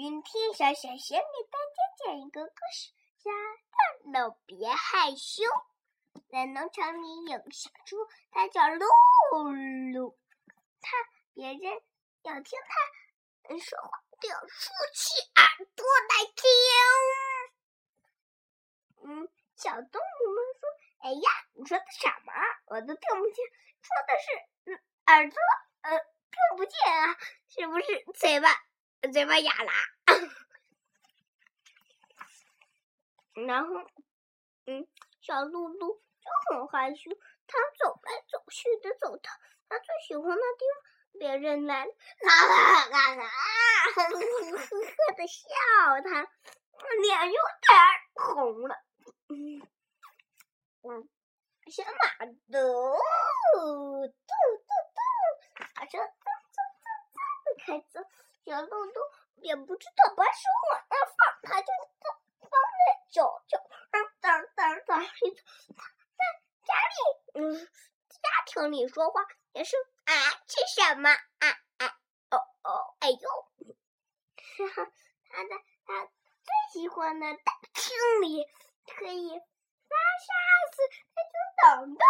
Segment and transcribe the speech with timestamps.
[0.00, 5.42] 今天小小先给大家讲一个故事，叫《大脑别害羞》。
[6.30, 7.96] 在农场里有个小猪，
[8.30, 8.86] 它叫露
[9.92, 10.16] 露。
[10.80, 10.92] 它
[11.34, 11.60] 别人
[12.22, 12.56] 要听
[13.42, 16.46] 它说话，都要竖起耳朵来听。
[19.02, 20.70] 嗯，小动物们说
[21.02, 22.32] ：“哎呀，你说的什么？
[22.66, 23.44] 我都听不清。
[23.82, 24.26] 说的是
[24.70, 25.36] 嗯，耳朵
[25.80, 27.18] 呃听不见啊，
[27.48, 28.48] 是不是嘴巴？”
[29.00, 29.70] 嘴巴哑了，
[33.46, 33.74] 然后，
[34.66, 34.86] 嗯，
[35.20, 37.10] 小露露就很害羞，
[37.46, 39.30] 她走来走去的走到
[39.68, 43.22] 她最喜欢的地方，别人来了，嘎嘎嘎嘎，
[43.94, 45.46] 呵呵呵的笑
[46.04, 46.28] 她，
[47.00, 47.70] 脸有点
[48.14, 48.74] 红了，
[49.28, 49.62] 嗯，
[50.82, 51.08] 嗯，
[51.70, 54.32] 小马嘟嘟嘟
[54.66, 54.98] 嘟，
[55.76, 56.04] 马车走
[56.52, 56.86] 走走
[57.44, 57.94] 走开走。
[58.48, 59.00] 小豆豆
[59.42, 61.66] 也不知道把手往哪放，他就
[62.00, 62.78] 放放在
[63.10, 63.58] 脚脚，
[63.92, 65.42] 噔噔噔噔一走。
[66.16, 66.24] 在
[66.64, 66.96] 家里，
[67.34, 67.68] 嗯，
[68.08, 69.20] 家庭里说话
[69.52, 69.76] 也是
[70.06, 70.12] 啊，
[70.46, 71.98] 吃什么啊啊
[72.30, 73.18] 哦哦，哎呦，
[74.56, 74.90] 然后
[75.28, 75.50] 他在
[75.84, 78.46] 他最喜欢的大厅里
[78.86, 80.32] 可以发沙
[80.72, 80.82] 子，
[81.14, 82.00] 他就咚咚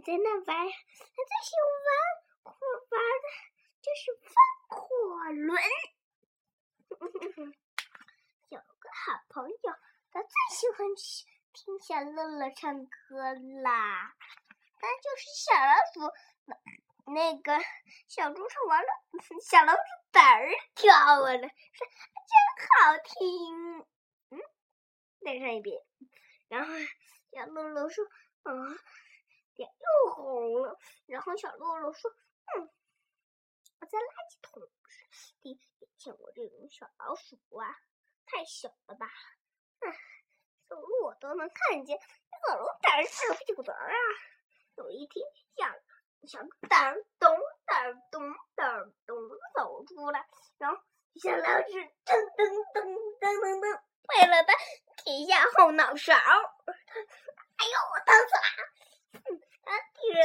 [0.00, 1.68] 在那玩，他最喜欢
[2.44, 2.54] 玩
[2.90, 3.26] 玩的
[3.82, 4.32] 就是风
[4.68, 4.78] 火
[5.32, 5.50] 轮。
[8.48, 9.54] 有个好朋友，
[10.10, 10.86] 他最喜欢
[11.52, 14.14] 听小乐乐唱歌啦。
[14.80, 16.12] 那就是小老鼠，
[17.12, 17.60] 那个
[18.08, 18.88] 小猪唱完了，
[19.42, 22.32] 小老鼠胆儿跳了，说真
[22.68, 23.86] 好听。
[24.30, 24.40] 嗯，
[25.24, 25.82] 再唱一遍。
[26.48, 26.72] 然后
[27.30, 28.04] 小乐乐说
[28.44, 28.78] ：“嗯。”
[29.54, 32.10] 脸又红了，然后小洛洛说
[32.56, 32.70] ：“嗯，
[33.80, 34.62] 我在垃圾桶
[35.42, 37.76] 里也见过这种小老鼠啊，
[38.26, 39.06] 太小了吧？
[39.80, 39.92] 嗯，
[40.68, 42.02] 走路我都能看见，你
[42.48, 43.96] 走路胆小屁股墩儿啊！
[44.76, 45.26] 有一天，
[45.56, 45.68] 小
[46.26, 46.38] 小
[46.68, 48.22] 蛋咚噔咚
[48.56, 49.16] 噔咚
[49.54, 50.26] 走出来，
[50.56, 50.82] 然后
[51.16, 51.72] 小老鼠
[52.04, 52.40] 噔噔
[52.72, 52.82] 噔
[53.20, 54.54] 噔噔噔为了它
[55.04, 58.40] 几下后脑勺，哎呦，我疼死了！
[59.64, 60.18] 他低着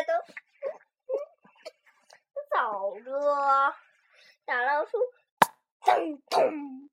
[2.49, 3.75] 头走着，
[4.45, 4.97] 小老鼠
[5.81, 6.89] 咚咚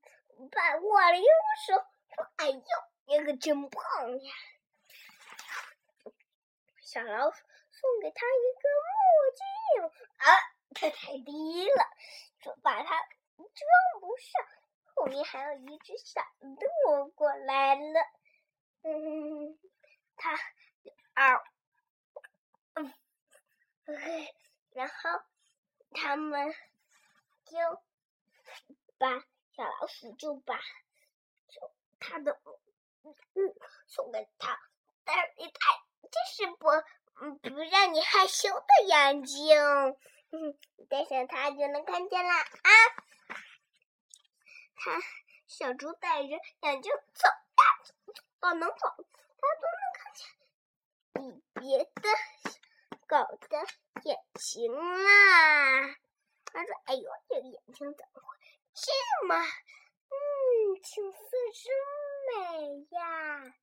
[0.51, 1.27] 把我的右
[1.67, 1.75] 手，
[2.15, 2.63] 说：“哎呦，
[3.07, 4.33] 你可真胖呀！”
[6.81, 9.45] 小老鼠送给他一个墨镜，
[10.17, 10.27] 啊，
[10.75, 11.85] 它太低了，
[12.41, 12.89] 说把它
[13.37, 14.47] 装不上。
[14.95, 18.01] 后面还有一只小鹿过来了，
[18.83, 19.59] 嗯，
[20.17, 20.39] 它
[21.15, 21.45] 二。
[24.73, 25.23] 然后
[25.95, 26.55] 他们
[27.45, 27.57] 就
[28.99, 29.21] 把
[29.57, 30.59] 小老鼠就把
[31.49, 33.57] 就他的物
[33.87, 34.61] 送给他，
[35.05, 36.69] 但是你太这是不
[37.21, 39.57] 嗯不让你害羞的眼睛，
[40.31, 40.59] 嗯，
[40.91, 42.71] 戴上它就能看见了啊。
[44.77, 45.01] 他
[45.47, 46.29] 小猪戴着
[46.61, 47.63] 眼镜走呀，
[48.41, 50.27] 走能走，他都能看见
[51.23, 52.09] 你别的。
[53.07, 53.17] 狗
[53.49, 53.59] 的
[54.05, 55.97] 眼睛啦！
[56.47, 58.37] 他说：“哎呦，这个眼睛怎么会
[58.75, 58.93] 这
[59.27, 59.35] 么……
[60.11, 60.15] 嗯，
[60.83, 61.19] 青色
[61.53, 61.65] 真
[62.29, 63.55] 美呀！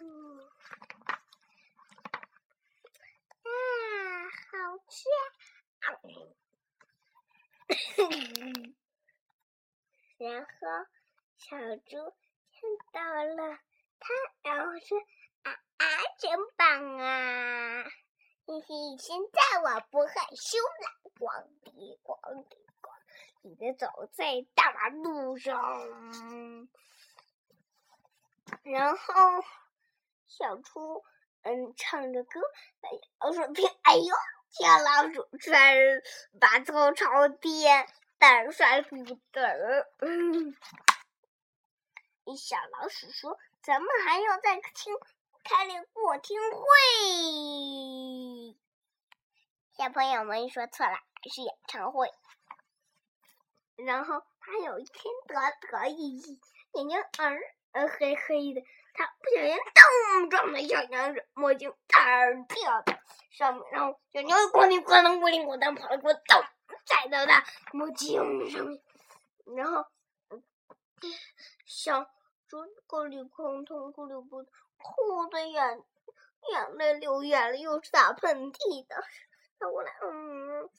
[0.00, 0.04] 嗯，
[3.42, 3.48] 啊，
[4.50, 4.54] 好
[4.88, 5.08] 吃
[5.80, 5.86] 啊！
[10.18, 10.48] 然后
[11.38, 11.56] 小
[11.86, 12.14] 猪
[12.52, 12.56] 看
[12.92, 13.58] 到了
[13.98, 14.04] 它，
[14.42, 14.88] 然后说
[15.44, 15.84] ：‘啊啊，
[16.18, 16.24] 真
[16.56, 17.84] 棒啊！’，
[18.48, 22.92] 嘿嘿现在我不害羞了，咣滴咣滴咣，
[23.42, 26.68] 你的走在大马路上，
[28.62, 29.04] 然后
[30.28, 31.04] 小猪
[31.42, 32.40] 嗯唱着歌，
[32.82, 34.14] 哎呀，说听，哎呦，
[34.50, 35.74] 小老鼠摔
[36.38, 39.88] 把头朝天，胆摔骨子儿。
[42.38, 44.94] 小老鼠说：“咱们还要再听。”
[45.48, 46.58] 开了过听会，
[49.78, 50.98] 小朋友们说错了，
[51.32, 52.10] 是演唱会。
[53.76, 55.36] 然后他有一天得
[55.68, 56.40] 得意，
[56.72, 57.38] 眼睛儿
[57.70, 58.60] 呃黑黑的，
[58.92, 59.56] 他不小心
[60.18, 62.98] 咚撞了小羊墨镜儿掉的
[63.30, 66.42] 上面，然后小牛咣铃咣啷咣铃咣当跑了过来，咚
[66.86, 68.82] 踩到他墨镜上面，
[69.56, 69.86] 然后
[71.64, 72.02] 小
[72.48, 74.44] 猪咕里哐咚咕里咕。
[74.86, 75.84] 哭的眼
[76.50, 79.02] 眼泪流眼了，又是打喷嚏的，
[79.58, 80.70] 走过来，嗯，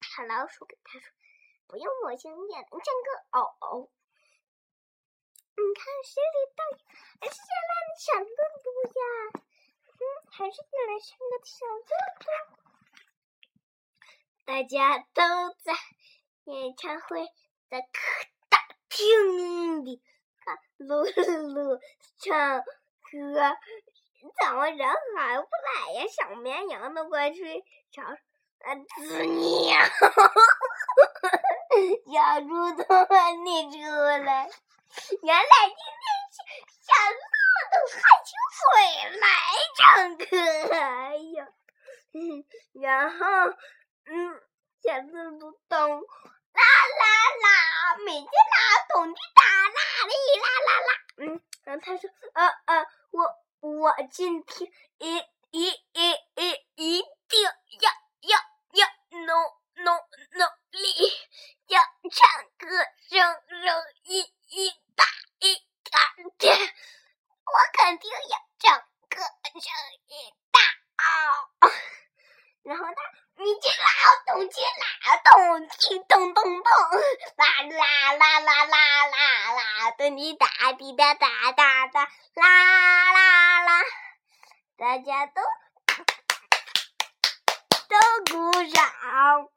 [0.00, 1.08] 小老鼠给他说
[1.66, 3.88] ：“不用我先演，唱歌哦哦。”
[5.54, 6.84] 你看谁里到底
[7.20, 8.26] 还是下来的小露
[8.64, 9.02] 露呀？
[9.88, 11.74] 嗯，还是进来唱个小露
[12.24, 12.30] 露。
[14.44, 15.22] 大家都
[15.62, 15.72] 在
[16.44, 17.26] 演唱会
[17.68, 18.00] 的可
[18.48, 18.58] 大
[18.88, 20.02] 厅里
[20.88, 21.80] 看露露
[22.18, 23.56] 唱歌。
[24.40, 26.04] 怎么人还不来呀？
[26.08, 28.16] 小绵羊都快睡着了。
[28.96, 29.80] 子鸟，
[32.06, 32.48] 小猪
[32.84, 34.48] 都喊你出来。
[35.22, 36.04] 原来今天
[36.80, 37.18] 小鹿
[37.72, 38.30] 都还去
[38.60, 38.62] 回
[39.18, 39.26] 来
[39.76, 39.80] 唱
[40.16, 40.22] 歌，
[40.78, 41.48] 哎呀，
[42.80, 43.26] 然后，
[44.06, 44.12] 嗯，
[44.80, 46.62] 小鹿都咚啦
[47.00, 47.04] 啦
[47.42, 47.48] 啦，
[48.06, 48.56] 每天啦
[48.90, 49.42] 咚滴哒
[50.52, 53.18] 啦啦啦，嗯，然后他说，呃呃，我
[53.60, 55.18] 我今天一
[55.50, 57.90] 一一一一定要
[58.20, 58.38] 要
[58.72, 59.26] 要努
[59.82, 59.90] 努
[60.38, 61.12] 努力
[61.66, 62.66] 要唱歌
[63.08, 63.18] 声
[63.62, 64.32] 声音。
[64.54, 65.04] 一大
[65.40, 65.56] 一
[65.90, 68.78] 大点，我肯定要唱
[69.08, 69.62] 歌声
[70.08, 70.60] 音大。
[72.64, 72.92] 然后他，
[73.42, 73.86] 你进来，
[74.26, 74.70] 咚进来，
[75.24, 76.70] 咚咚咚咚咚，
[77.36, 83.82] 啦啦啦啦啦啦啦，咚滴答滴答答答答，啦啦啦，
[84.76, 85.42] 大家都
[87.88, 87.96] 都
[88.32, 89.48] 鼓掌。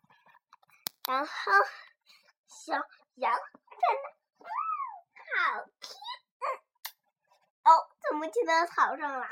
[1.08, 1.52] 然后
[2.48, 2.74] 小
[3.16, 3.78] 羊在
[4.40, 4.46] 那。
[5.38, 5.90] 好听，
[7.64, 7.70] 哦，
[8.08, 9.28] 怎么进到草上了？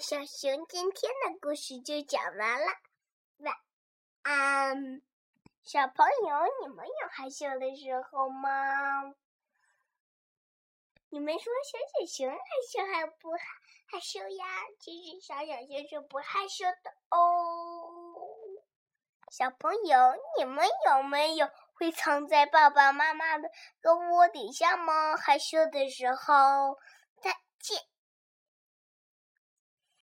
[0.00, 2.72] 小熊今天的故事就讲完了，
[3.40, 3.56] 晚
[4.22, 5.02] 安，
[5.62, 9.14] 小朋友，你们有害羞的时候吗？
[11.08, 12.38] 你们说小小熊害
[12.70, 14.46] 羞还不害羞呀？
[14.78, 18.20] 其实小小熊是不害羞的哦。
[19.30, 19.98] 小朋友，
[20.38, 21.48] 你们有没有？
[21.72, 23.50] 会藏在爸爸妈妈的
[23.80, 25.16] 个窝底下吗？
[25.16, 26.78] 害羞的时候，
[27.22, 27.89] 再见。